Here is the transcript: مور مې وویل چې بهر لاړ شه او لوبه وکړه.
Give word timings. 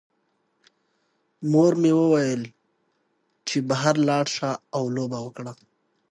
مور 1.51 1.73
مې 1.81 1.91
وویل 2.01 2.41
چې 3.47 3.57
بهر 3.69 3.95
لاړ 4.09 4.25
شه 4.35 4.49
او 4.75 4.83
لوبه 4.95 5.19
وکړه. 5.21 5.51